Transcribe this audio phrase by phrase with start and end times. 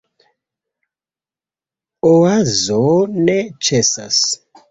[2.11, 2.79] Oazo
[3.27, 3.35] ne
[3.67, 4.25] ĉesas.